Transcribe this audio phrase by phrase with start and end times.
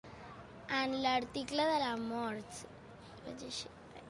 [0.77, 2.65] En l'article de la mort.